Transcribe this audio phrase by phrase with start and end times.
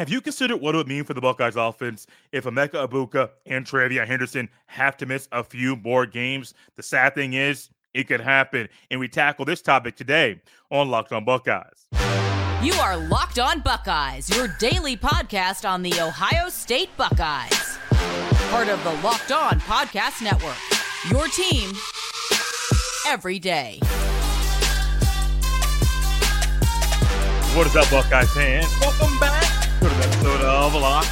[0.00, 3.66] Have you considered what it would mean for the Buckeyes offense if Emeka Egbuka and
[3.66, 6.54] TreVeyon Henderson have to miss a few more games?
[6.76, 8.70] The sad thing is, it could happen.
[8.90, 10.40] And we tackle this topic today
[10.70, 11.86] on Locked On Buckeyes.
[12.62, 17.76] You are Locked On Buckeyes, your daily podcast on the Ohio State Buckeyes.
[18.48, 20.56] Part of the Locked On Podcast Network.
[21.10, 21.72] Your team
[23.06, 23.80] every day.
[27.52, 28.66] What is up, Buckeyes fans?
[28.80, 29.59] Welcome back to the
[30.02, 31.10] episode of Locked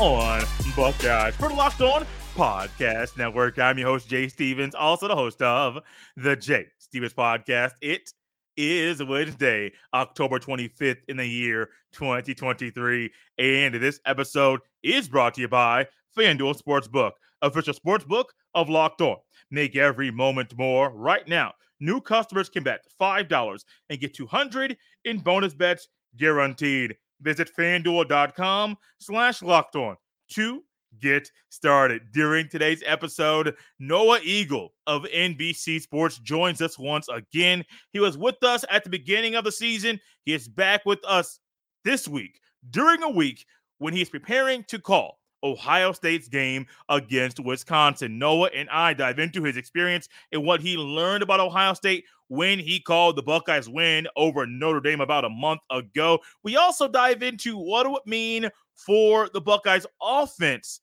[0.00, 0.44] On
[0.76, 2.06] Buckeyes for the Locked On
[2.36, 3.58] Podcast Network.
[3.58, 5.80] I'm your host, Jay Stevens, also the host of
[6.16, 7.72] the Jay Stevens Podcast.
[7.82, 8.12] It
[8.56, 13.10] is Wednesday, October 25th in the year 2023.
[13.38, 17.12] And this episode is brought to you by FanDuel Sportsbook,
[17.42, 19.16] official sportsbook of Locked On.
[19.50, 21.54] Make every moment more right now.
[21.80, 26.94] New customers can bet $5 and get 200 in bonus bets guaranteed.
[27.20, 29.96] Visit fanduel.com slash locked on
[30.32, 30.62] to
[31.00, 32.02] get started.
[32.12, 37.64] During today's episode, Noah Eagle of NBC Sports joins us once again.
[37.92, 40.00] He was with us at the beginning of the season.
[40.24, 41.40] He is back with us
[41.84, 43.44] this week during a week
[43.78, 48.18] when he is preparing to call Ohio State's game against Wisconsin.
[48.18, 52.58] Noah and I dive into his experience and what he learned about Ohio State when
[52.58, 56.18] he called the Buckeyes win over Notre Dame about a month ago.
[56.42, 60.80] We also dive into what it would mean for the Buckeyes offense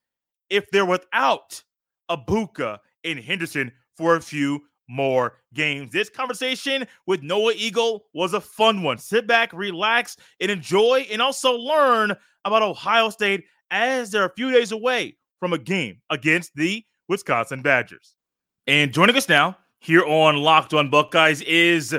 [0.49, 1.61] if they're without
[2.09, 5.91] Egbuka and Henderson for a few more games.
[5.91, 8.97] This conversation with Noah Eagle was a fun one.
[8.97, 14.51] Sit back, relax, and enjoy, and also learn about Ohio State as they're a few
[14.51, 18.15] days away from a game against the Wisconsin Badgers.
[18.67, 21.95] And joining us now here on Locked On Buckeyes is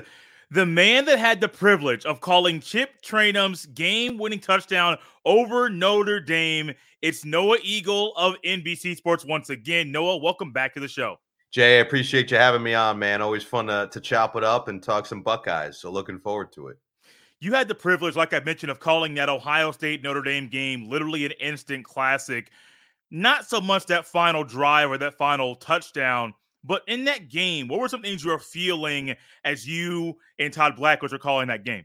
[0.51, 6.73] the man that had the privilege of calling Chip Trayanum's game-winning touchdown over Notre Dame.
[7.03, 9.93] It's Noah Eagle of NBC Sports once again.
[9.93, 11.17] Noah, welcome back to the show.
[11.53, 13.23] Jay, I appreciate you having me on, man.
[13.23, 15.79] Always fun to, to chop it up and talk some Buckeyes.
[15.79, 16.79] So looking forward to it.
[17.41, 20.89] You had the privilege, like I mentioned, of calling that Ohio State Notre Dame game
[20.89, 22.51] literally an instant classic.
[23.11, 27.79] Not so much that final drive or that final touchdown, but in that game, what
[27.79, 29.15] were some things you were feeling
[29.45, 31.85] as you and Todd Blackledge were calling that game?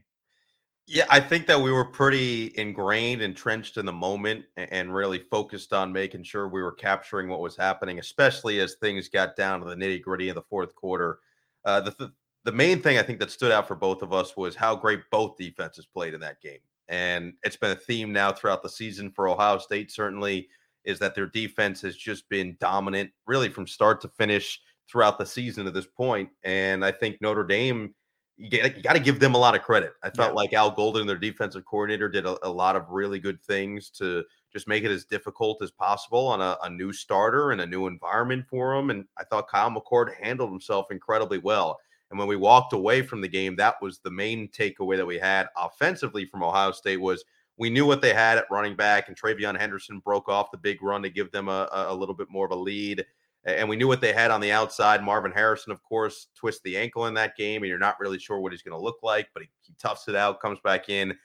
[0.88, 5.72] Yeah, I think that we were pretty ingrained, entrenched in the moment, and really focused
[5.72, 9.66] on making sure we were capturing what was happening, especially as things got down to
[9.66, 11.20] the nitty gritty of the fourth quarter.
[11.64, 12.10] Uh, the, th-
[12.44, 15.00] the main thing I think that stood out for both of us was how great
[15.10, 16.58] both defenses played in that game.
[16.88, 20.48] And it's been a theme now throughout the season for Ohio State, certainly,
[20.84, 24.60] is that their defense has just been dominant, really from start to finish
[24.90, 26.28] throughout the season to this point.
[26.42, 27.94] And I think Notre Dame,
[28.36, 29.92] you, you got to give them a lot of credit.
[30.02, 30.34] I felt yeah.
[30.34, 34.24] like Al Golden, their defensive coordinator, did a, a, lot of really good things to
[34.52, 37.86] just make it as difficult as possible on a, a new starter and a new
[37.86, 38.90] environment for him.
[38.90, 41.78] And I thought Kyle McCord handled himself incredibly well.
[42.12, 45.18] And when we walked away from the game, that was the main takeaway that we
[45.18, 47.24] had offensively from Ohio State was
[47.56, 50.82] we knew what they had at running back, and TreVeyon Henderson broke off the big
[50.82, 53.04] run to give them a, a little bit more of a lead.
[53.44, 55.02] And we knew what they had on the outside.
[55.02, 58.38] Marvin Harrison, of course, twists the ankle in that game, and you're not really sure
[58.38, 61.16] what he's going to look like, but he, he toughs it out, comes back in.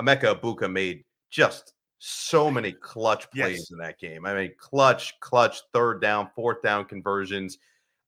[0.00, 3.70] Emeka Egbuka made just so many clutch plays yes.
[3.70, 4.26] in that game.
[4.26, 7.58] I mean, clutch, clutch, third down, fourth down conversions.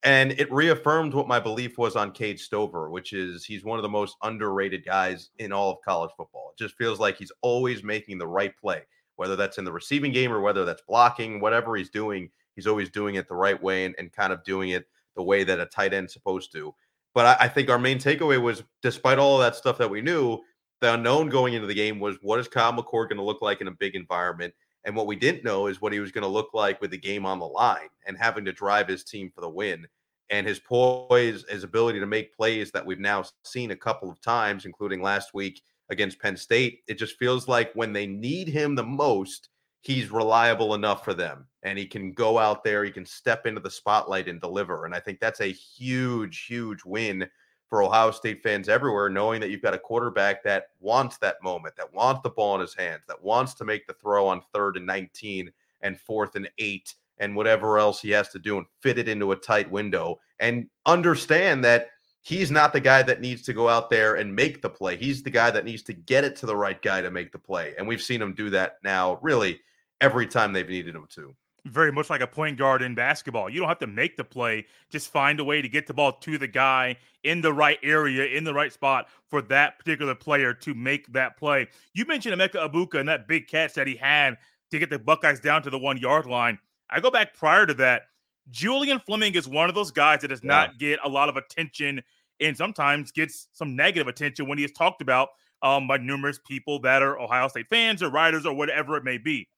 [0.06, 3.82] And it reaffirmed what my belief was on Cade Stover, which is he's one of
[3.82, 6.52] the most underrated guys in all of college football.
[6.52, 8.82] It just feels like he's always making the right play,
[9.16, 12.88] whether that's in the receiving game or whether that's blocking, whatever he's doing, he's always
[12.88, 14.86] doing it the right way and, and kind of doing it
[15.16, 16.72] the way that a tight end's supposed to.
[17.12, 20.02] But I, I think our main takeaway was despite all of that stuff that we
[20.02, 20.38] knew,
[20.80, 23.60] the unknown going into the game was what is Kyle McCord going to look like
[23.60, 24.54] in a big environment?
[24.84, 26.96] And what we didn't know is what he was going to look like with the
[26.96, 29.84] game on the line and having to drive his team for the win
[30.30, 34.20] and his poise, his ability to make plays that we've now seen a couple of
[34.20, 36.80] times, including last week against Penn State.
[36.88, 39.50] It just feels like when they need him the most,
[39.80, 43.60] he's reliable enough for them and he can go out there, he can step into
[43.60, 44.84] the spotlight and deliver.
[44.84, 47.28] And I think that's a huge, huge win
[47.68, 51.74] for Ohio State fans everywhere, knowing that you've got a quarterback that wants that moment,
[51.76, 54.76] that wants the ball in his hands, that wants to make the throw on third
[54.76, 55.50] and 19
[55.82, 59.32] and fourth and eight and whatever else he has to do and fit it into
[59.32, 61.88] a tight window and understand that
[62.22, 64.96] he's not the guy that needs to go out there and make the play.
[64.96, 67.38] He's the guy that needs to get it to the right guy to make the
[67.38, 67.74] play.
[67.78, 69.60] And we've seen him do that now really
[70.00, 71.34] every time they've needed him to.
[71.66, 73.50] very much like a point guard in basketball.
[73.50, 76.12] You don't have to make the play, just find a way to get the ball
[76.12, 80.54] to the guy in the right area, in the right spot for that particular player
[80.54, 81.68] to make that play.
[81.92, 84.38] You mentioned Emeka Egbuka and that big catch that he had
[84.70, 86.58] to get the Buckeyes down to the one yard line.
[86.90, 88.02] I go back prior to that.
[88.50, 90.48] Julian Fleming is one of those guys that does yeah.
[90.48, 92.02] not get a lot of attention
[92.40, 95.30] and sometimes gets some negative attention when he is talked about
[95.62, 99.18] um, by numerous people that are Ohio State fans or writers or whatever it may
[99.18, 99.48] be.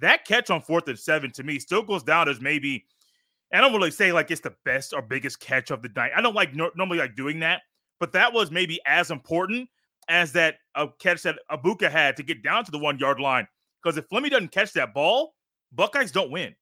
[0.00, 2.84] That catch on fourth and seven to me still goes down as maybe,
[3.52, 6.12] I don't really say like it's the best or biggest catch of the night.
[6.14, 7.62] I don't like no, normally like doing that,
[7.98, 9.70] but that was maybe as important
[10.08, 13.48] as that a catch that Egbuka had to get down to the one yard line.
[13.82, 15.34] Because if Fleming doesn't catch that ball,
[15.72, 16.54] Buckeyes don't win.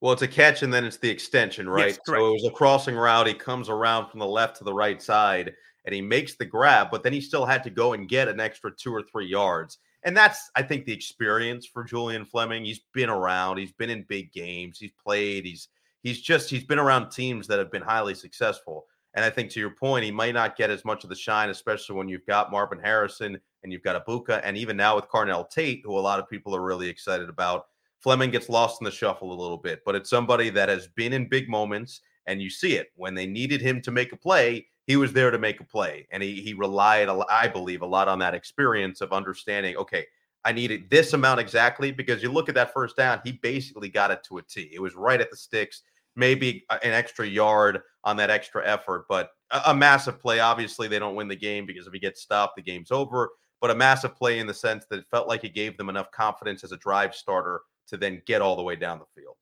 [0.00, 1.88] Well, it's a catch and then it's the extension, right?
[1.88, 3.26] Yes, so it was a crossing route.
[3.26, 5.54] He comes around from the left to the right side
[5.84, 8.40] and he makes the grab, but then he still had to go and get an
[8.40, 9.78] extra two or three yards.
[10.02, 12.64] And that's, I think, the experience for Julian Fleming.
[12.64, 15.68] He's been around, he's been in big games, he's played, he's
[16.02, 18.86] he's just he's been around teams that have been highly successful.
[19.14, 21.48] And I think to your point, he might not get as much of the shine,
[21.48, 25.48] especially when you've got Marvin Harrison and you've got Egbuka, and even now with Carnell
[25.48, 27.66] Tate, who a lot of people are really excited about.
[28.00, 31.12] Fleming gets lost in the shuffle a little bit, but it's somebody that has been
[31.12, 34.66] in big moments, and you see it when they needed him to make a play
[34.86, 38.08] he was there to make a play, and he he relied, I believe, a lot
[38.08, 39.76] on that experience of understanding.
[39.76, 40.06] Okay,
[40.44, 44.12] I needed this amount exactly because you look at that first down, he basically got
[44.12, 44.70] it to a T.
[44.72, 45.82] It was right at the sticks,
[46.14, 50.38] maybe an extra yard on that extra effort, but a, a massive play.
[50.38, 53.30] Obviously, they don't win the game because if he gets stopped, the game's over.
[53.60, 56.12] But a massive play in the sense that it felt like it gave them enough
[56.12, 59.36] confidence as a drive starter to then get all the way down the field.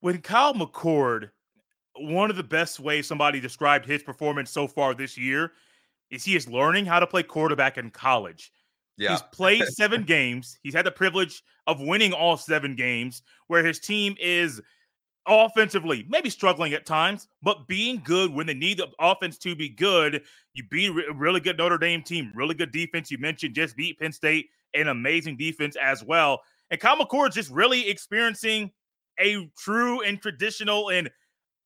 [0.00, 1.30] When Kyle McCord
[1.96, 5.52] one of the best ways somebody described his performance so far this year
[6.10, 8.52] is he is learning how to play quarterback in college.
[8.96, 9.10] Yeah.
[9.10, 10.58] He's played seven games.
[10.62, 14.60] He's had the privilege of winning all seven games where his team is
[15.26, 19.68] offensively maybe struggling at times, but being good when they need the offense to be
[19.68, 20.22] good.
[20.54, 23.10] You beat a really good Notre Dame team, really good defense.
[23.10, 26.40] You mentioned just beat Penn State, an amazing defense as well.
[26.70, 28.70] And McCord just really experiencing
[29.18, 31.10] a true and traditional and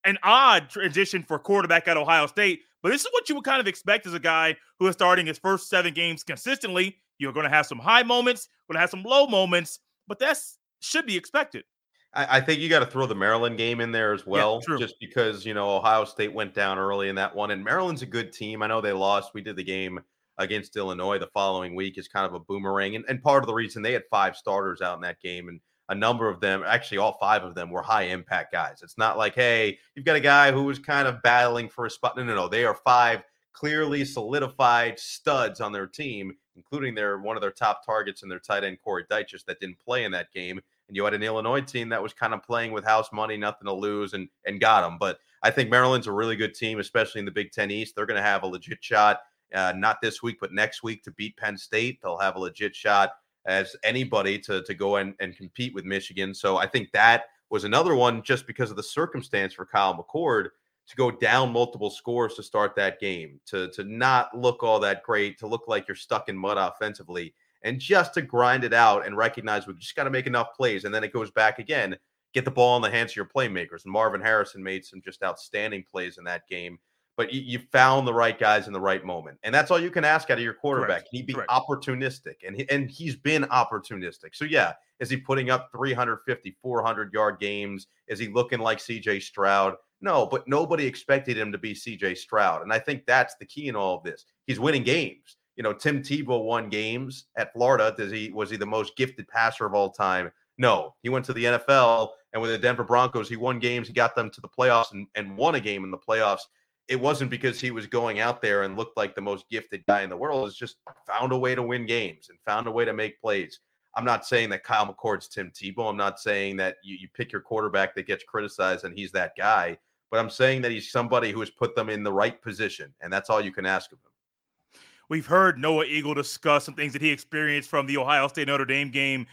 [0.05, 3.61] an odd transition for quarterback at Ohio State, but this is what you would kind
[3.61, 6.99] of expect as a guy who is starting his first seven games consistently.
[7.19, 10.39] You're going to have some high moments, going to have some low moments, but that
[10.81, 11.65] should be expected.
[12.13, 14.77] I, I think you got to throw the Maryland game in there as well, yeah,
[14.77, 18.07] just because you know Ohio State went down early in that one, and Maryland's a
[18.07, 18.63] good team.
[18.63, 19.33] I know they lost.
[19.35, 20.01] We did the game
[20.39, 23.55] against Illinois the following week is kind of a boomerang, and, and part of the
[23.55, 25.61] reason they had five starters out in that game and
[25.91, 28.81] a number of them, actually all five of them, were high impact guys.
[28.83, 31.91] It's not like, hey, you've got a guy who was kind of battling for a
[31.91, 32.17] spot.
[32.17, 32.49] No, no, no.
[32.49, 33.23] They are five
[33.53, 38.39] clearly solidified studs on their team, including their one of their top targets in their
[38.39, 40.61] tight end Corey Dyches that didn't play in that game.
[40.89, 43.67] And you had an Illinois team that was kind of playing with house money, nothing
[43.67, 44.97] to lose, and and got them.
[44.99, 47.95] But I think Maryland's a really good team, especially in the Big Ten East.
[47.95, 49.21] They're going to have a legit shot,
[49.53, 52.01] uh, not this week, but next week to beat Penn State.
[52.03, 53.11] They'll have a legit shot
[53.47, 56.35] as anybody to to go and, and compete with Michigan.
[56.35, 60.49] So I think that was another one just because of the circumstance for Kyle McCord
[60.87, 65.03] to go down multiple scores to start that game, to to not look all that
[65.03, 69.07] great, to look like you're stuck in mud offensively, and just to grind it out
[69.07, 71.97] and recognize we just got to make enough plays, and then it goes back again.
[72.33, 73.85] Get the ball in the hands of your playmakers.
[73.85, 76.81] And Marvin Harrison made some just outstanding plays in that game
[77.17, 79.39] but you, you, found the right guys in the right moment.
[79.43, 80.89] And that's all you can ask out of your quarterback.
[80.89, 81.11] Correct.
[81.11, 81.51] Can he be Correct.
[81.51, 82.35] opportunistic?
[82.47, 84.35] And, he, and he's been opportunistic.
[84.35, 87.87] So, yeah, is he putting up 350, 400 yard games?
[88.09, 89.75] Is he looking like CJ Stroud?
[90.01, 92.63] No, but nobody expected him to be CJ Stroud.
[92.63, 94.27] And I think that's the key in all of this.
[94.47, 95.37] He's winning games.
[95.57, 97.95] You know, Tim Tebow won games at Florida.
[97.97, 100.33] Does he was he the most gifted passer of all time?
[100.59, 100.95] No.
[101.03, 104.17] He went to the NFL and with the Denver Broncos, he won games, he got
[104.17, 106.43] them to the playoffs and, and won a game in the playoffs
[106.89, 110.03] it wasn't because he was going out there and looked like the most gifted guy
[110.03, 110.47] in the world.
[110.47, 110.77] It's just
[111.07, 113.61] found a way to win games and found a way to make plays.
[113.97, 115.89] I'm not saying that Kyle McCord's Tim Tebow.
[115.89, 119.33] I'm not saying that you, you pick your quarterback that gets criticized and he's that
[119.39, 119.79] guy.
[120.11, 123.13] But I'm saying that he's somebody who has put them in the right position, and
[123.13, 124.81] that's all you can ask of him.
[125.09, 128.65] We've heard Noah Eagle discuss some things that he experienced from the Ohio State Notre
[128.65, 129.27] Dame game.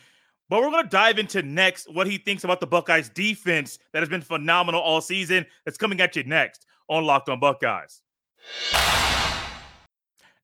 [0.50, 4.00] But we're going to dive into next what he thinks about the Buckeyes defense that
[4.00, 5.46] has been phenomenal all season.
[5.66, 8.02] That's coming at you next on Locked on Buckeyes.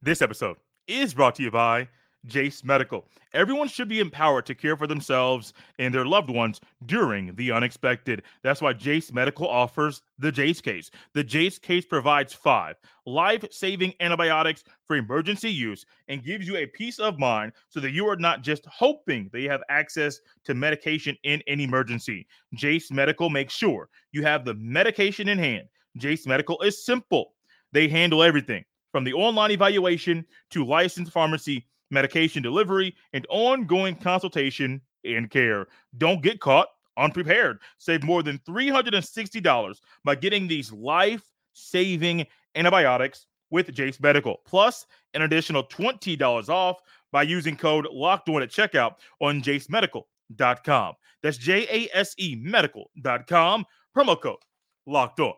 [0.02, 0.56] This episode
[0.88, 1.90] is brought to you by
[2.26, 3.06] Jase Medical.
[3.34, 8.24] Everyone should be empowered to care for themselves and their loved ones during the unexpected.
[8.44, 10.90] That's why Jase Medical offers the Jase case.
[11.14, 16.66] The Jase case provides five life saving antibiotics for emergency use and gives you a
[16.66, 20.54] peace of mind so that you are not just hoping that you have access to
[20.54, 22.26] medication in an emergency.
[22.54, 25.68] Jase Medical makes sure you have the medication in hand.
[25.98, 27.34] Jase Medical is simple,
[27.72, 34.82] they handle everything from the online evaluation to licensed pharmacy medication delivery, and ongoing consultation
[35.06, 35.68] and care.
[35.98, 37.60] Don't get caught unprepared.
[37.78, 41.24] Save more than $360 by getting these life
[41.54, 42.26] saving
[42.56, 48.50] antibiotics with Jase Medical, plus an additional $20 off by using code locked on at
[48.50, 50.94] checkout on jasemedical.com.
[51.24, 54.38] That's J A S E medical.com, promo code
[54.86, 55.34] locked on.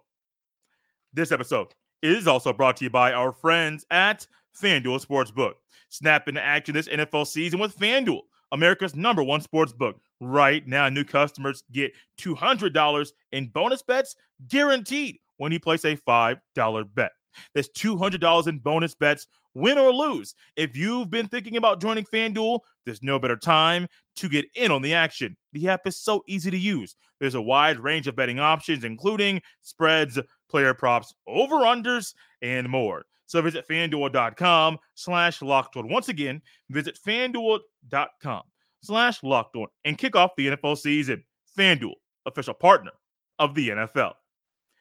[1.12, 1.74] This episode
[2.04, 4.28] is also brought to you by our friends at
[4.62, 5.54] FanDuel Sportsbook.
[5.90, 10.00] Snap into action this NFL season with FanDuel, America's number one sports book.
[10.22, 14.16] Right now, new customers get $200 in bonus bets
[14.50, 16.40] guaranteed when you place a $5
[16.94, 17.12] bet.
[17.56, 19.26] That's $200 in bonus bets,
[19.56, 20.36] win or lose.
[20.56, 23.88] If you've been thinking about joining FanDuel, there's no better time
[24.18, 25.36] to get in on the action.
[25.54, 26.96] The app is so easy to use.
[27.20, 33.06] There's a wide range of betting options, including spreads, player props, over-unders, and more.
[33.26, 35.88] So visit fanduel.com slash locked on.
[35.88, 38.42] Once again, visit fanduel.com
[38.82, 41.24] slash locked on and kick off the NFL season.
[41.58, 41.94] FanDuel,
[42.26, 42.92] official partner
[43.38, 44.14] of the NFL.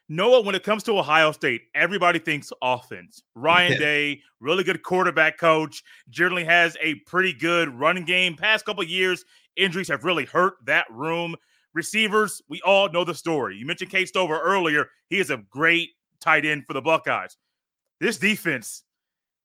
[0.09, 3.23] Noah, when it comes to Ohio State, everybody thinks offense.
[3.35, 8.35] Ryan Day, really good quarterback coach, generally has a pretty good running game.
[8.35, 9.25] Past couple years,
[9.57, 11.37] injuries have really hurt that room.
[11.79, 13.57] Receivers, we all know the story.
[13.57, 14.91] You mentioned Cade Stover earlier.
[15.09, 17.37] He is a great tight end for the Buckeyes.
[18.01, 18.83] This defense,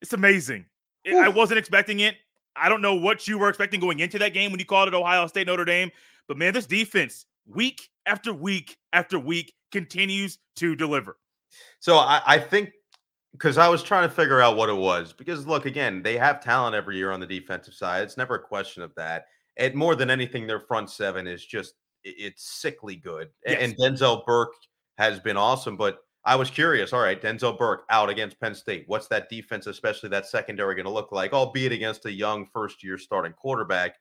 [0.01, 0.65] it's amazing.
[1.05, 2.15] It, I wasn't expecting it.
[2.55, 4.95] I don't know what you were expecting going into that game when you called it
[4.95, 5.91] Ohio State Notre Dame,
[6.27, 11.17] but man, this defense, week after week after week, continues to deliver.
[11.79, 12.71] So I, I think
[13.33, 15.13] because I was trying to figure out what it was.
[15.13, 18.03] Because look, again, they have talent every year on the defensive side.
[18.03, 19.25] It's never a question of that.
[19.57, 23.29] And more than anything, their front seven is just it's sickly good.
[23.45, 23.57] Yes.
[23.61, 24.53] And Denzel Burke
[24.97, 26.93] has been awesome, but I was curious.
[26.93, 28.85] All right, Denzel Burke out against Penn State.
[28.87, 31.33] What's that defense, especially that secondary, going to look like?
[31.33, 33.95] Albeit against a young first-year starting quarterback,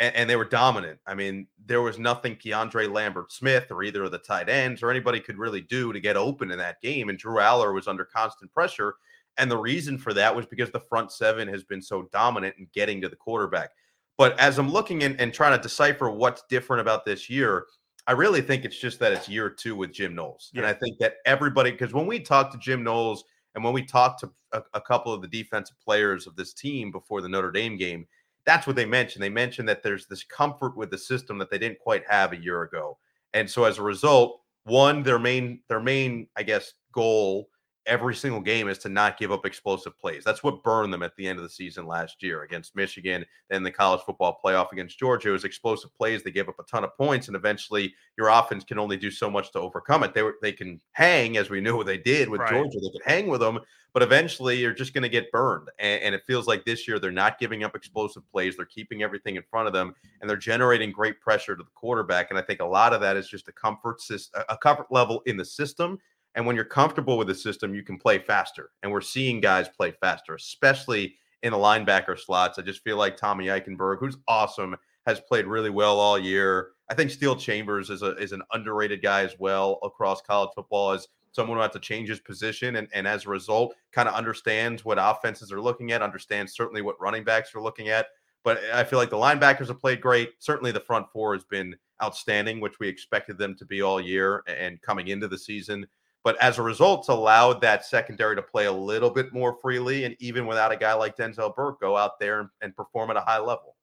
[0.00, 0.98] and, and, they were dominant.
[1.06, 4.90] I mean, there was nothing Keandre Lambert Smith or either of the tight ends or
[4.90, 7.10] anybody could really do to get open in that game.
[7.10, 8.94] And Drew Allar was under constant pressure,
[9.36, 12.66] and the reason for that was because the front seven has been so dominant in
[12.74, 13.70] getting to the quarterback.
[14.20, 17.64] But as I'm looking in and trying to decipher what's different about this year,
[18.06, 20.50] I really think it's just that it's year two with Jim Knowles.
[20.52, 20.60] Yeah.
[20.60, 23.24] And I think that everybody, because when we talked to Jim Knowles
[23.54, 26.92] and when we talked to a, a, couple of the defensive players of this team
[26.92, 28.06] before the Notre Dame game,
[28.44, 29.22] that's what they mentioned.
[29.22, 32.42] They mentioned that there's this comfort with the system that they didn't quite have a
[32.42, 32.98] year ago.
[33.32, 37.48] And so as a result, one, their main, their main, I guess, goal
[37.90, 40.22] every single game is to not give up explosive plays.
[40.24, 43.64] That's what burned them at the end of the season last year against Michigan, then
[43.64, 45.28] the college football playoff against Georgia.
[45.28, 46.22] It was explosive plays.
[46.22, 49.28] They gave up a ton of points, and eventually your offense can only do so
[49.28, 50.14] much to overcome it.
[50.14, 52.50] They were, they can hang, as we knew what they did with right.
[52.50, 52.78] Georgia.
[52.80, 53.58] They could hang with them,
[53.92, 55.68] but eventually you're just going to get burned.
[55.80, 58.56] And, and it feels like this year they're not giving up explosive plays.
[58.56, 62.30] They're keeping everything in front of them, and they're generating great pressure to the quarterback.
[62.30, 65.22] And I think a lot of that is just a comfort system, a comfort level
[65.26, 65.98] in the system
[66.34, 68.70] and when you're comfortable with the system, you can play faster.
[68.82, 72.58] And we're seeing guys play faster, especially in the linebacker slots.
[72.58, 76.70] I just feel like Tommy Eichenberg, who's awesome, has played really well all year.
[76.88, 80.92] I think Steele Chambers is a is an underrated guy as well across college football
[80.92, 84.14] as someone who has to change his position and, and as a result kind of
[84.14, 88.06] understands what offenses are looking at, understands certainly what running backs are looking at.
[88.42, 90.30] But I feel like the linebackers have played great.
[90.38, 94.42] Certainly the front four has been outstanding, which we expected them to be all year
[94.46, 95.86] and coming into the season.
[96.22, 100.04] But as a result, it's allowed that secondary to play a little bit more freely.
[100.04, 103.16] And even without a guy like Denzel Burke, go out there and, and perform at
[103.16, 103.76] a high level.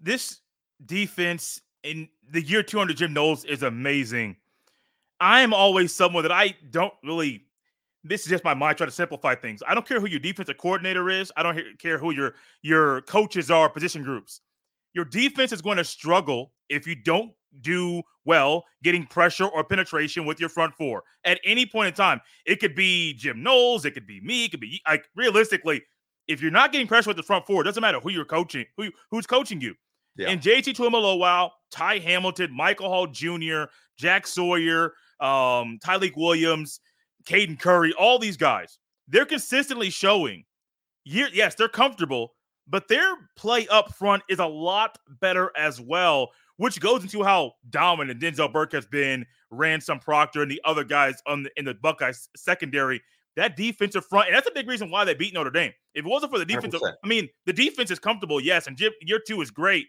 [0.00, 0.40] This
[0.86, 4.36] defense in the year 200 Jim Knowles is amazing.
[5.20, 7.44] I am always someone that I don't really.
[8.02, 9.62] This is just my mind trying to simplify things.
[9.68, 11.30] I don't care who your defensive coordinator is.
[11.36, 14.40] I don't care who your your coaches are, position groups.
[14.94, 20.24] Your defense is going to struggle if you don't do well getting pressure or penetration
[20.24, 22.20] with your front four at any point in time.
[22.46, 25.82] It could be Jim Knowles, it could be me, it could be like realistically,
[26.28, 28.66] if you're not getting pressure with the front four, it doesn't matter who you're coaching,
[28.76, 29.74] who who's coaching you.
[30.16, 30.28] Yeah.
[30.28, 33.64] And JT Tuimoloau, Ty Hamilton, Michael Hall Jr.,
[33.96, 36.80] Jack Sawyer, um, Tyleik Williams,
[37.26, 38.78] Caden Curry, all these guys,
[39.08, 40.44] they're consistently showing.
[41.04, 42.34] Yes, they're comfortable,
[42.68, 46.30] but their play up front is a lot better as well,
[46.60, 51.22] which goes into how dominant Denzel Burke has been, Ransom Proctor, and the other guys
[51.26, 53.02] on the, in the Buckeyes secondary.
[53.36, 55.72] That defensive front, and that's a big reason why they beat Notre Dame.
[55.94, 56.94] If it wasn't for the defensive, 100%.
[57.02, 59.86] I mean, the defense is comfortable, yes, and year two is great,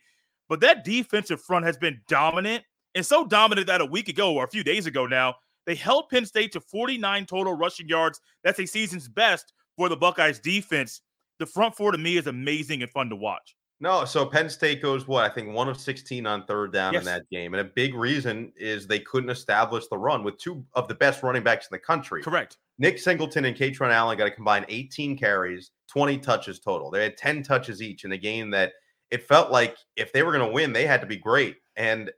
[0.47, 2.63] but that defensive front has been dominant
[2.95, 5.35] and so dominant that a week ago or a few days ago now,
[5.65, 8.19] they held Penn State to 49 total rushing yards.
[8.43, 11.01] That's a season's best for the Buckeyes defense.
[11.39, 13.55] The front four to me is amazing and fun to watch.
[13.81, 17.01] No, so Penn State goes what I think one of 16 on third down yes.
[17.01, 17.55] in that game.
[17.55, 21.23] And a big reason is they couldn't establish the run with two of the best
[21.23, 22.21] running backs in the country.
[22.21, 22.57] Correct.
[22.77, 26.91] Nick Singleton and Kaytron Allen got to combine 18 carries, 20 touches total.
[26.91, 28.73] They had 10 touches each in a game that
[29.09, 31.57] it felt like if they were going to win, they had to be great.
[31.75, 32.11] And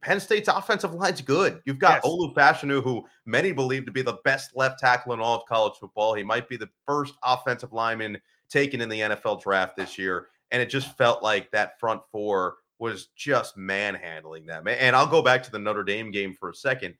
[0.00, 1.60] Penn State's offensive line's good.
[1.66, 2.10] You've got yes.
[2.10, 5.74] Olu Fashanu, who many believe to be the best left tackle in all of college
[5.78, 6.14] football.
[6.14, 10.28] He might be the first offensive lineman taken in the NFL draft this year.
[10.52, 14.68] And it just felt like that front four was just manhandling them.
[14.68, 16.94] And I'll go back to the Notre Dame game for a second.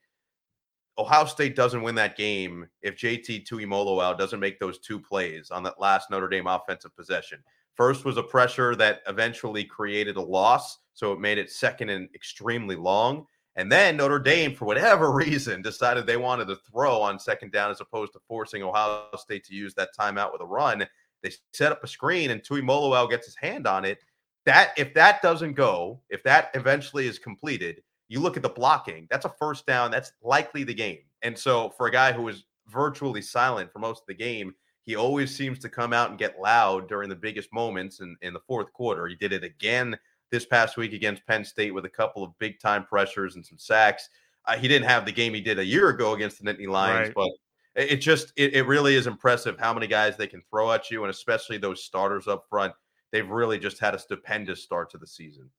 [0.98, 5.62] Ohio State doesn't win that game if JT Tuimoloau doesn't make those two plays on
[5.62, 7.42] that last Notre Dame offensive possession.
[7.74, 12.08] First was a pressure that eventually created a loss, so it made it second and
[12.14, 13.26] extremely long.
[13.56, 17.70] And then Notre Dame, for whatever reason, decided they wanted to throw on second down
[17.70, 20.86] as opposed to forcing Ohio State to use that timeout with a run.
[21.22, 23.98] They set up a screen, and Tuimoloau gets his hand on it.
[24.44, 29.06] That if that doesn't go, if that eventually is completed, you look at the blocking.
[29.10, 29.90] That's a first down.
[29.90, 30.98] That's likely the game.
[31.22, 34.96] And so for a guy who was virtually silent for most of the game, he
[34.96, 38.40] always seems to come out and get loud during the biggest moments in, in the
[38.40, 39.06] fourth quarter.
[39.06, 39.96] He did it again
[40.30, 43.58] this past week against Penn State with a couple of big time pressures and some
[43.58, 44.08] sacks.
[44.46, 47.08] Uh, he didn't have the game he did a year ago against the Nittany Lions,
[47.08, 47.14] right.
[47.14, 47.30] but
[47.74, 51.02] it just it, it really is impressive how many guys they can throw at you,
[51.04, 52.72] and especially those starters up front.
[53.10, 55.50] They've really just had a stupendous start to the season.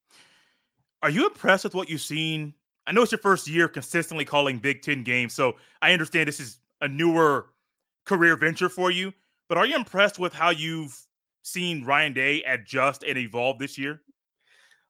[1.01, 2.53] Are you impressed with what you've seen?
[2.87, 6.39] I know it's your first year consistently calling Big Ten games, so I understand this
[6.39, 7.47] is a newer
[8.05, 9.13] career venture for you.
[9.49, 10.97] But are you impressed with how you've
[11.43, 14.01] seen Ryan Day adjust and evolve this year?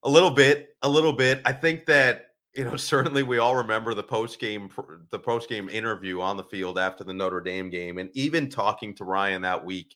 [0.04, 1.42] A little bit, a little bit.
[1.46, 4.70] I think that you know certainly we all remember the post game
[5.12, 8.94] the post game interview on the field after the Notre Dame game, and even talking
[8.96, 9.96] to Ryan that week,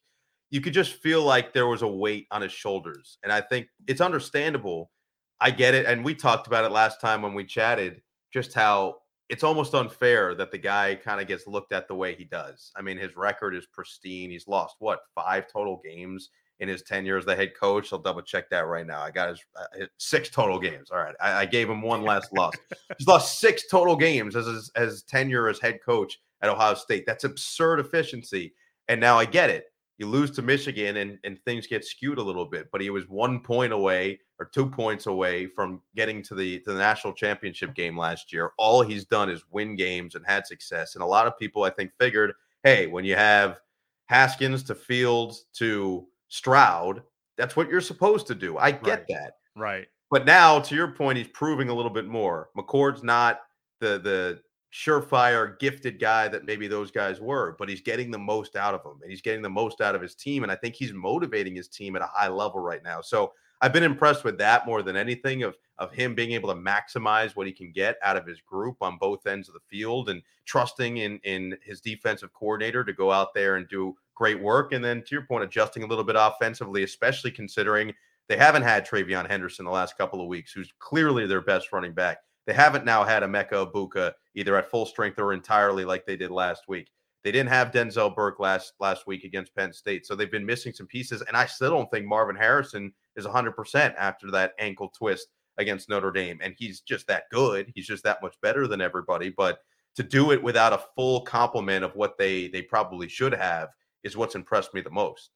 [0.49, 3.67] you could just feel like there was a weight on his shoulders, and I think
[3.87, 4.91] it's understandable.
[5.39, 8.01] I get it, and we talked about it last time when we chatted,
[8.33, 8.95] just how
[9.29, 12.71] it's almost unfair that the guy kind of gets looked at the way he does.
[12.75, 14.31] I mean, his record is pristine.
[14.31, 16.29] He's lost what five total games
[16.59, 17.91] in his tenure as the head coach.
[17.91, 19.01] I'll double check that right now.
[19.01, 20.89] I got his, uh, six total games.
[20.91, 22.53] All right, I, I gave him one last loss.
[22.97, 27.05] He's lost six total games as his, as tenure as head coach at Ohio State.
[27.05, 28.53] That's absurd efficiency.
[28.87, 29.65] And now I get it
[29.97, 32.69] you lose to Michigan and, and things get skewed a little bit.
[32.71, 36.73] But he was one point away or two points away from getting to the to
[36.73, 38.51] the national championship game last year.
[38.57, 40.95] All he's done is win games and had success.
[40.95, 43.59] And a lot of people, I think, figured, hey, when you have
[44.05, 47.01] Haskins to Fields to Stroud,
[47.37, 48.57] that's what you're supposed to do.
[48.57, 49.07] I get right.
[49.09, 49.33] that.
[49.55, 49.87] Right.
[50.09, 52.49] But now, to your point, he's proving a little bit more.
[52.57, 53.41] McCord's not
[53.79, 54.41] the the
[54.73, 58.83] surefire, gifted guy that maybe those guys were, but he's getting the most out of
[58.83, 60.43] them and he's getting the most out of his team.
[60.43, 63.01] And I think he's motivating his team at a high level right now.
[63.01, 66.59] So I've been impressed with that more than anything of, of him being able to
[66.59, 70.09] maximize what he can get out of his group on both ends of the field
[70.09, 74.73] and trusting in, in his defensive coordinator to go out there and do great work.
[74.73, 77.93] And then to your point, adjusting a little bit offensively, especially considering
[78.27, 81.93] they haven't had TreVeyon Henderson the last couple of weeks, who's clearly their best running
[81.93, 82.17] back.
[82.47, 86.31] They haven't now had Emeka Egbuka either at full strength or entirely like they did
[86.31, 86.89] last week.
[87.23, 90.71] They didn't have Denzel Burke last last week against Penn State, so they've been missing
[90.71, 91.21] some pieces.
[91.27, 95.27] And I still don't think Marvin Harrison is 100% after that ankle twist
[95.57, 96.39] against Notre Dame.
[96.41, 97.71] And he's just that good.
[97.75, 99.29] He's just that much better than everybody.
[99.29, 99.59] But
[99.95, 103.69] to do it without a full complement of what they they probably should have
[104.03, 105.31] is what's impressed me the most.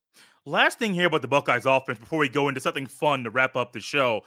[0.46, 3.56] Last thing here about the Buckeyes offense before we go into something fun to wrap
[3.56, 4.24] up the show.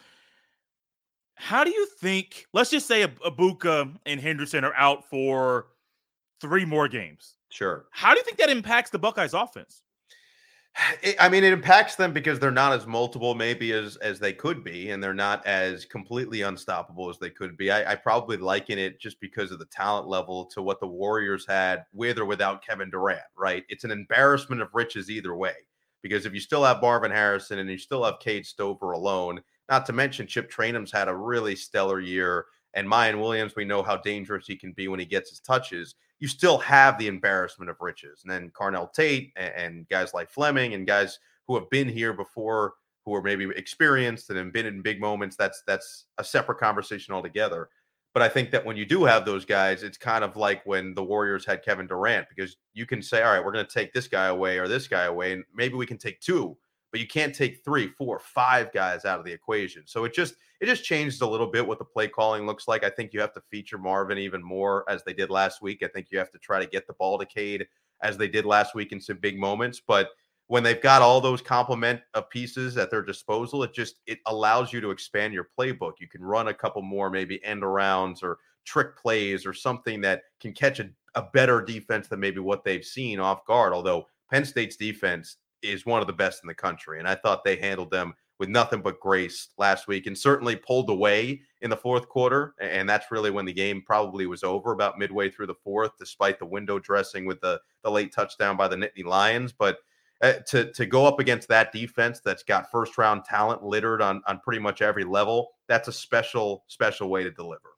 [1.35, 2.47] How do you think?
[2.53, 5.66] Let's just say Egbuka and Henderson are out for
[6.40, 7.37] three more games.
[7.49, 7.87] Sure.
[7.90, 9.83] How do you think that impacts the Buckeyes offense?
[11.21, 14.65] I mean, it impacts them because they're not as multiple, maybe as as they could
[14.65, 17.71] be, and they're not as completely unstoppable as they could be.
[17.71, 21.47] I, I probably liken it just because of the talent level to what the Warriors
[21.47, 23.21] had with or without Kevin Durant.
[23.37, 23.65] Right?
[23.69, 25.55] It's an embarrassment of riches either way.
[26.03, 29.87] Because if you still have Marvin Harrison and you still have Cade Stover alone, not
[29.87, 33.97] to mention, Chip Trayanum's had a really stellar year, and Miyan Williams, we know how
[33.97, 35.95] dangerous he can be when he gets his touches.
[36.19, 40.31] You still have the embarrassment of riches, and then Carnell Tate and, and guys like
[40.31, 44.67] Fleming and guys who have been here before who are maybe experienced and have been
[44.67, 47.69] in big moments, that's that's a separate conversation altogether.
[48.15, 50.95] But I think that when you do have those guys, it's kind of like when
[50.95, 53.93] the Warriors had Kevin Durant, because you can say, all right, we're going to take
[53.93, 56.57] this guy away or this guy away, and maybe we can take two,
[56.95, 59.83] but you can't take three, four, five guys out of the equation.
[59.85, 62.85] So it just it just changed a little bit what the play calling looks like.
[62.85, 65.83] I think you have to feature Marvin even more as they did last week.
[65.83, 67.67] I think you have to try to get the ball to Cade
[68.03, 69.83] as they did last week in some big moments.
[69.85, 70.11] But
[70.47, 74.73] when they've got all those complement of pieces at their disposal, it just it allows
[74.73, 75.95] you to expand your playbook.
[75.99, 80.23] You can run a couple more maybe end arounds or trick plays or something that
[80.39, 83.73] can catch a, a better defense than maybe what they've seen off guard.
[83.73, 87.44] Although Penn State's defense is one of the best in the country, and I thought
[87.44, 91.77] they handled them with nothing but grace last week and certainly pulled away in the
[91.77, 92.55] fourth quarter.
[92.61, 96.38] And that's really when the game probably was over about midway through the fourth, despite
[96.38, 99.53] the window dressing with the, the late touchdown by the Nittany Lions.
[99.53, 99.79] But
[100.20, 104.22] uh, to to go up against that defense that's got first round talent littered on
[104.27, 107.74] on pretty much every level, that's a special special way to deliver.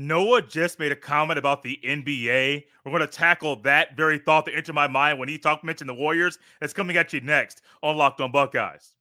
[0.00, 2.64] Noah just made a comment about the NBA.
[2.84, 5.90] We're going to tackle that very thought that entered my mind when he talked mentioned
[5.90, 6.38] the Warriors.
[6.58, 8.94] That's coming at you next on Locked On Buckeyes.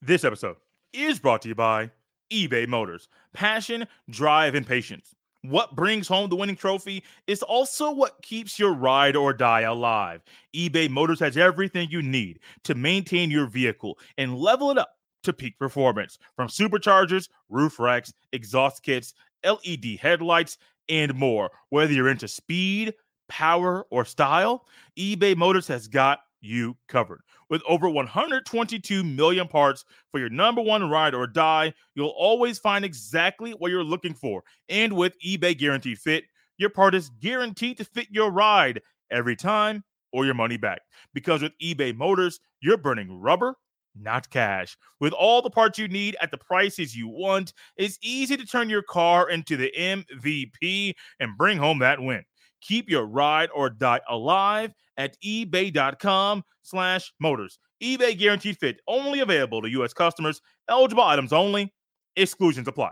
[0.00, 0.56] This episode
[0.94, 1.90] is brought to you by
[2.32, 3.08] eBay Motors.
[3.34, 5.14] Passion, drive, and patience.
[5.42, 10.22] What brings home the winning trophy is also what keeps your ride or die alive.
[10.56, 15.32] eBay Motors has everything you need to maintain your vehicle and level it up to
[15.32, 21.50] peak performance from superchargers, roof racks, exhaust kits, LED headlights, and more.
[21.70, 22.94] Whether you're into speed,
[23.28, 24.66] power, or style,
[24.98, 27.20] eBay Motors has got you covered.
[27.48, 32.84] With over 122 million parts for your number one ride or die, you'll always find
[32.84, 34.42] exactly what you're looking for.
[34.68, 36.24] And with eBay Guaranteed Fit,
[36.58, 38.80] your part is guaranteed to fit your ride
[39.10, 40.82] every time or your money back.
[41.14, 43.56] Because with eBay Motors, you're burning rubber,
[43.94, 44.76] not cash.
[45.00, 48.70] With all the parts you need at the prices you want, it's easy to turn
[48.70, 52.24] your car into the MVP and bring home that win.
[52.60, 57.58] Keep your ride or die alive at ebay.com slash motors.
[57.82, 59.94] eBay guaranteed fit only available to U.S.
[59.94, 61.72] customers, eligible items only,
[62.16, 62.90] exclusions apply.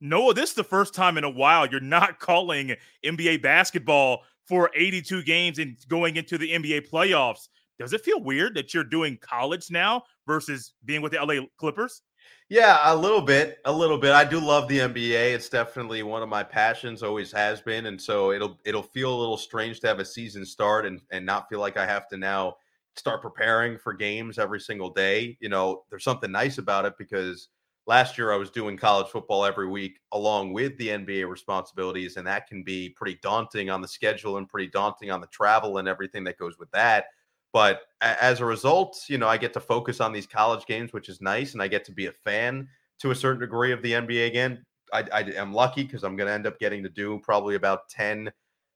[0.00, 4.70] Noah, this is the first time in a while you're not calling NBA basketball for
[4.74, 7.48] 82 games and going into the NBA playoffs.
[7.78, 12.02] Does it feel weird that you're doing college now versus being with the LA Clippers?
[12.48, 14.12] Yeah, a little bit, a little bit.
[14.12, 15.34] I do love the NBA.
[15.34, 19.18] It's definitely one of my passions, always has been, and so it'll it'll feel a
[19.20, 22.16] little strange to have a season start and and not feel like I have to
[22.16, 22.56] now
[22.96, 25.36] start preparing for games every single day.
[25.40, 27.48] You know, there's something nice about it because
[27.86, 32.26] last year I was doing college football every week along with the NBA responsibilities, and
[32.26, 35.86] that can be pretty daunting on the schedule and pretty daunting on the travel and
[35.86, 37.06] everything that goes with that.
[37.52, 41.08] But as a result, you know, I get to focus on these college games, which
[41.08, 42.68] is nice, and I get to be a fan
[43.00, 44.64] to a certain degree of the NBA again.
[44.92, 47.88] I, I am lucky because I'm going to end up getting to do probably about
[47.88, 48.30] ten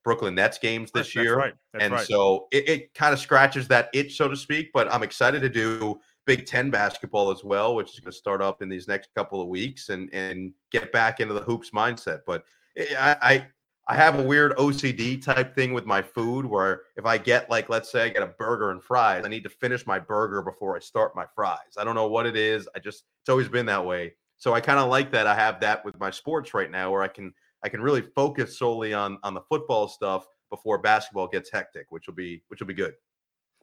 [0.05, 1.55] Brooklyn Nets games this That's year, right.
[1.79, 2.07] And right.
[2.07, 4.71] so it, it kind of scratches that itch, so to speak.
[4.73, 8.43] But I'm excited to do Big Ten basketball as well, which is going to start
[8.43, 12.21] up in these next couple of weeks, and and get back into the hoops mindset.
[12.27, 12.45] But
[12.77, 13.47] eh, I, I
[13.89, 17.69] I have a weird OCD type thing with my food where if I get like
[17.69, 20.77] let's say I get a burger and fries, I need to finish my burger before
[20.77, 21.77] I start my fries.
[21.77, 22.69] I don't know what it is.
[22.77, 24.15] I just it's always been that way.
[24.37, 27.03] So I kind of like that I have that with my sports right now where
[27.03, 27.33] I can
[27.65, 32.07] I can really focus solely on on the football stuff before basketball gets hectic, which
[32.07, 32.95] will be which will be good.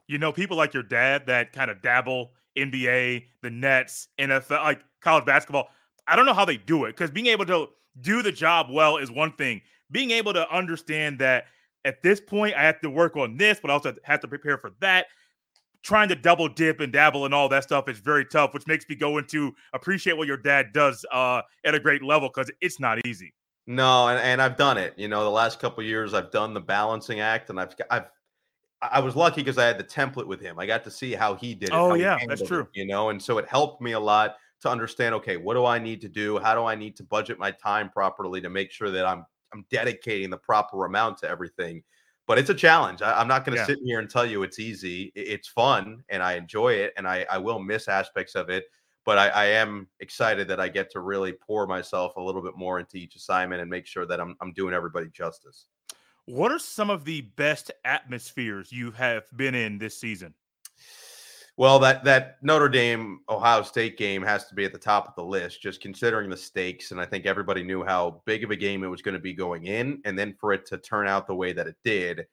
[0.08, 4.82] You know, people like your dad that kind of dabble NBA, the Nets, NFL, like
[5.02, 5.70] college basketball.
[6.08, 7.68] I don't know how they do it because being able to
[8.02, 9.62] do the job well is one thing.
[9.92, 11.46] Being able to understand that
[11.86, 14.58] at this point I have to work on this, but I also have to prepare
[14.58, 15.08] for that.
[15.82, 18.86] Trying to double dip and dabble and all that stuff is very tough, which makes
[18.90, 22.82] me go into appreciate what your dad does uh, at a great level because it's
[22.82, 23.34] not easy.
[23.66, 24.94] No, and, and I've done it.
[24.98, 28.08] You know, the last couple years I've done the balancing act, and I've I've
[28.82, 30.58] I was lucky because I had the template with him.
[30.60, 31.76] I got to see how he did it.
[31.76, 32.62] Oh yeah, that's true.
[32.62, 35.14] it, you know, and so it helped me a lot to understand.
[35.16, 36.40] Okay, what do I need to do?
[36.40, 39.66] How do I need to budget my time properly to make sure that I'm I'm
[39.70, 41.84] dedicating the proper amount to everything?
[42.28, 43.02] But it's a challenge.
[43.02, 43.66] I, am not going to Yeah.
[43.66, 45.12] sit here and tell you it's easy.
[45.16, 48.66] It's fun, and I enjoy it, and I I will miss aspects of it.
[49.06, 52.56] But I, I am excited that I get to really pour myself a little bit
[52.56, 55.66] more into each assignment and make sure that I'm I'm doing everybody justice.
[56.26, 60.36] What are some of the best atmospheres you have been in this season?
[61.60, 65.16] Well, that that Notre Dame Ohio State game has to be at the top of
[65.16, 66.92] the list, just considering the stakes.
[66.92, 69.34] And I think everybody knew how big of a game it was going to be
[69.34, 72.28] going in, and then for it to turn out the way that it did,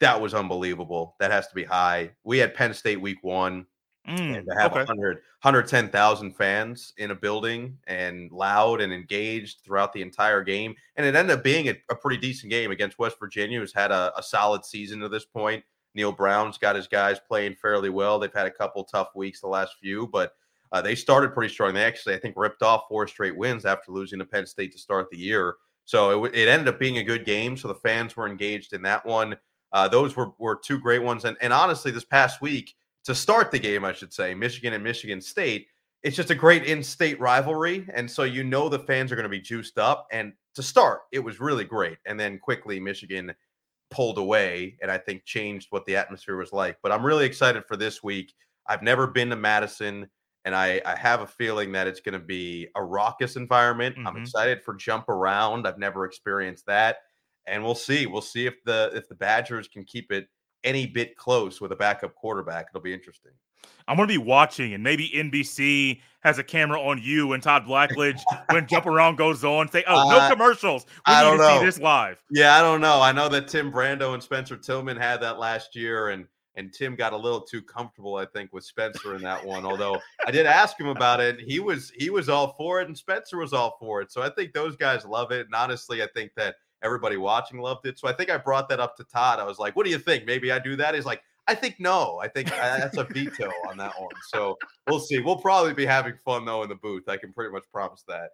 [0.00, 1.14] that was unbelievable.
[1.20, 2.12] That has to be high.
[2.24, 3.66] We had Penn State week one.
[4.08, 4.78] Mm, and to have okay.
[4.78, 10.74] 100, 110,000 fans in a building and loud and engaged throughout the entire game.
[10.96, 13.90] And it ended up being a, a pretty decent game against West Virginia, who's had
[13.90, 15.62] a, a, solid season to this point.
[15.94, 18.18] Neal Brown's got his guys playing fairly well.
[18.18, 20.32] They've had a couple tough weeks the last few, but
[20.72, 21.74] uh, they started pretty strong.
[21.74, 24.78] They actually, I think, ripped off four straight wins after losing to Penn State to
[24.78, 25.56] start the year.
[25.84, 27.56] So it, it ended up being a good game.
[27.56, 29.36] So the fans were engaged in that one.
[29.72, 31.24] Uh, those were, were two great ones.
[31.24, 32.74] And, and honestly, this past week,
[33.04, 35.66] to start the game, I should say, Michigan and Michigan State,
[36.02, 37.86] it's just a great in state rivalry.
[37.92, 40.06] And so you know the fans are going to be juiced up.
[40.12, 41.98] And to start, it was really great.
[42.06, 43.34] And then quickly, Michigan
[43.90, 46.76] pulled away and I think changed what the atmosphere was like.
[46.82, 48.32] But I'm really excited for this week.
[48.66, 50.08] I've never been to Madison
[50.44, 53.96] and I, I have a feeling that it's going to be a raucous environment.
[53.96, 54.06] Mm-hmm.
[54.06, 55.66] I'm excited for jump around.
[55.66, 56.98] I've never experienced that,
[57.46, 58.06] and we'll see.
[58.06, 60.28] We'll see if the if the Badgers can keep it
[60.64, 62.68] any bit close with a backup quarterback.
[62.70, 63.32] It'll be interesting.
[63.86, 67.64] I'm going to be watching, and maybe NBC has a camera on you and Todd
[67.64, 69.68] Blackledge when Jump Around goes on.
[69.70, 70.86] Say, "Oh, no uh, commercials.
[71.06, 71.58] We I need to know.
[71.58, 73.00] see this live." Yeah, I don't know.
[73.00, 76.96] I know that Tim Brando and Spencer Tillman had that last year, and and Tim
[76.96, 79.64] got a little too comfortable, I think, with Spencer in that one.
[79.64, 82.96] Although I did ask him about it, he was he was all for it, and
[82.96, 84.12] Spencer was all for it.
[84.12, 87.86] So I think those guys love it, and honestly, I think that everybody watching loved
[87.86, 87.98] it.
[87.98, 89.38] So I think I brought that up to Todd.
[89.38, 90.26] I was like, "What do you think?
[90.26, 92.18] Maybe I do that?" He's like, "I think no.
[92.22, 94.56] I think uh, that's a veto on that one." So
[94.88, 95.18] we'll see.
[95.18, 97.08] We'll probably be having fun though in the booth.
[97.08, 98.30] I can pretty much promise that.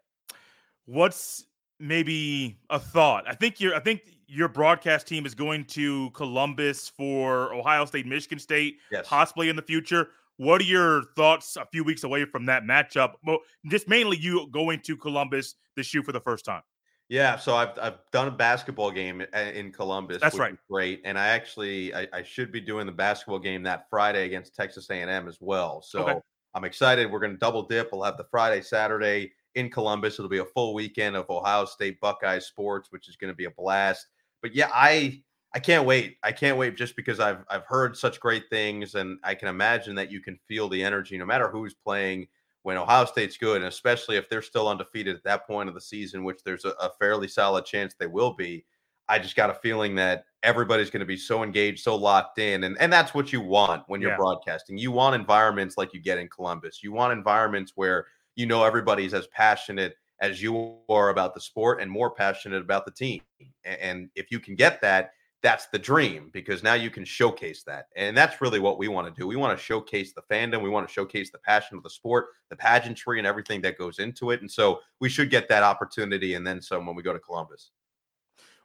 [0.86, 1.44] What's
[1.80, 3.28] maybe a thought?
[3.28, 3.74] I think you're.
[3.74, 9.06] I think your broadcast team is going to Columbus for Ohio State, Michigan State, yes.
[9.08, 10.08] possibly in the future.
[10.38, 13.14] What are your thoughts a few weeks away from that matchup?
[13.24, 13.38] Well,
[13.70, 16.62] just mainly you going to Columbus to shoot for the first time.
[17.08, 20.20] Yeah, so I've I've done a basketball game in Columbus.
[20.20, 21.02] That's right, great.
[21.04, 24.90] And I actually I, I, should be doing the basketball game that Friday against Texas
[24.90, 25.82] A&M as well.
[25.82, 26.20] So okay.
[26.54, 27.10] I'm excited.
[27.10, 27.90] We're going to double dip.
[27.92, 30.14] We'll have the Friday Saturday in Columbus.
[30.14, 33.44] It'll be a full weekend of Ohio State Buckeye sports, which is going to be
[33.44, 34.08] a blast
[34.46, 35.22] but yeah, I
[35.54, 36.18] I can't wait.
[36.22, 39.94] I can't wait just because I've I've heard such great things, and I can imagine
[39.96, 42.28] that you can feel the energy no matter who's playing
[42.66, 45.81] when Ohio State's good, and especially if they're still undefeated at that point of the
[45.81, 48.64] season, which there's a, a fairly solid chance they will be.
[49.09, 52.64] I just got a feeling that everybody's going to be so engaged, so locked in,
[52.64, 54.16] and and that's what you want when you're yeah.
[54.16, 54.79] broadcasting.
[54.79, 56.83] You want environments like you get in Columbus.
[56.83, 61.81] You want environments where you know everybody's as passionate as you are about the sport
[61.81, 63.20] and more passionate about the team.
[63.64, 65.12] And if you can get that,
[65.46, 67.87] that's the dream because now you can showcase that.
[67.94, 69.28] And that's really what we want to do.
[69.28, 70.61] We want to showcase the fandom.
[70.61, 74.00] We want to showcase the passion of the sport, the pageantry, and everything that goes
[74.00, 74.40] into it.
[74.40, 77.70] And so we should get that opportunity and then some when we go to Columbus.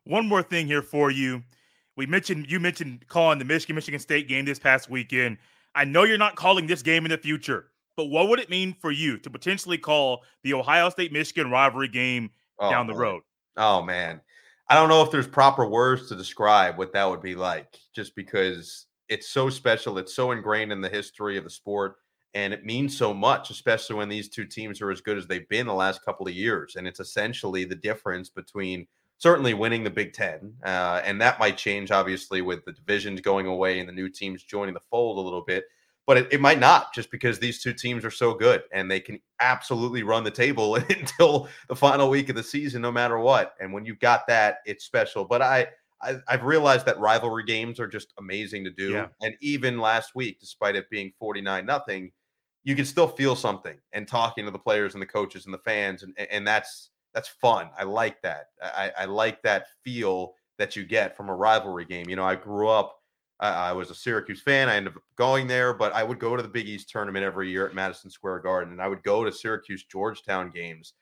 [0.05, 1.43] One more thing here for you.
[1.97, 5.37] We mentioned you mentioned calling the Michigan Michigan State game this past weekend.
[5.75, 8.73] I know you're not calling this game in the future, but what would it mean
[8.73, 13.01] for you to potentially call the Ohio State Michigan rivalry game oh, down the man.
[13.01, 13.21] road?
[13.55, 14.19] Oh man.
[14.71, 18.15] I don't know if there's proper words to describe what that would be like, just
[18.15, 19.97] because it's so special.
[19.97, 21.97] It's so ingrained in the history of the sport,
[22.35, 25.49] and it means so much, especially when these two teams are as good as they've
[25.49, 26.77] been the last couple of years.
[26.77, 31.57] And it's essentially the difference between certainly winning the Big Ten, uh, and that might
[31.57, 35.21] change obviously with the divisions going away and the new teams joining the fold a
[35.21, 35.65] little bit
[36.07, 38.99] but it, it, might not just because these two teams are so good and they
[38.99, 43.53] can absolutely run the table until the final week of the season, no matter what.
[43.59, 45.25] And when you've got that, it's special.
[45.25, 45.67] But I,
[46.01, 48.91] I have realized that rivalry games are just amazing to do.
[48.91, 49.07] Yeah.
[49.21, 52.11] And even last week, despite it being 49 nothing,
[52.63, 55.59] you can still feel something and talking to the players and the coaches and the
[55.59, 56.03] fans.
[56.03, 57.69] And, and that's that's fun.
[57.77, 58.47] I like that.
[58.61, 62.07] I, I like that feel that you get from a rivalry game.
[62.07, 63.00] You know, I grew up
[63.41, 64.69] I, was a Syracuse fan.
[64.69, 67.49] I ended up going there, but I would go to the Big East tournament every
[67.49, 70.93] year at Madison Square Garden, and I would go to Syracuse Georgetown games,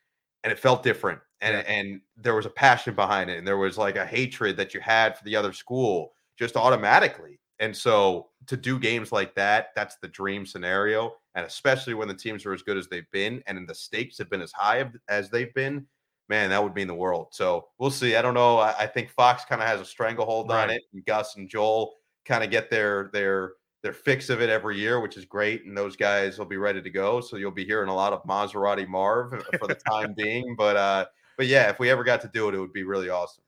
[0.44, 1.74] and it felt different, and yeah.
[1.74, 4.80] and there was a passion behind it, and there was like a hatred that you
[4.80, 7.40] had for the other school just automatically.
[7.62, 12.14] And so to do games like that, that's the dream scenario, and especially when the
[12.14, 15.30] teams are as good as they've been, and the stakes have been as high as
[15.30, 15.86] they've been
[16.30, 17.28] man, that would mean the world.
[17.32, 18.16] So we'll see.
[18.16, 18.60] I don't know.
[18.60, 20.64] I, I think Fox kind of has a stranglehold right.
[20.64, 20.84] on it.
[20.94, 21.96] And Gus and Joel
[22.30, 25.66] kind of get their their their fix of it every year, which is great.
[25.66, 27.22] And those guys will be ready to go.
[27.22, 30.56] So you'll be hearing a lot of Maserati Marv for the time being.
[30.56, 31.06] But uh,
[31.38, 33.44] but yeah, if we ever got to do it, it would be really awesome.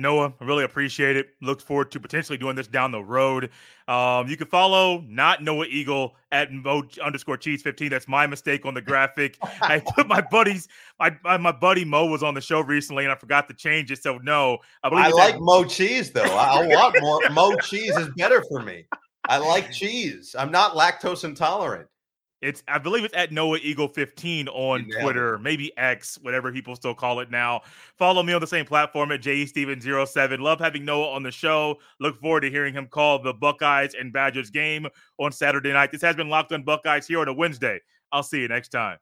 [0.00, 1.34] Noah, I really appreciate it.
[1.40, 3.50] Look forward to potentially doing this down the road.
[3.88, 7.90] Um, you can follow not Noah Eagle at Mo underscore cheese 15.
[7.90, 9.36] That's my mistake on the graphic.
[9.62, 13.16] I put my buddies, my, my buddy Mo was on the show recently and I
[13.16, 14.02] forgot to change it.
[14.02, 16.22] So no, I, I like at- Mo Cheese though.
[16.22, 18.86] I want more Mo Cheese is better for me.
[19.28, 20.34] I like cheese.
[20.38, 21.89] I'm not lactose intolerant.
[22.42, 26.94] It's I believe it's at Noah Eagle 15 on Twitter, maybe X, whatever people still
[26.94, 27.60] call it now.
[27.96, 30.38] Follow me on the same platform at jsteven07.
[30.38, 31.76] Love having Noah on the show.
[31.98, 34.86] Look forward to hearing him call the Buckeyes and Badgers game
[35.18, 35.92] on Saturday night.
[35.92, 37.80] This has been Locked on Buckeyes here on a Wednesday.
[38.10, 38.98] I'll see you next time.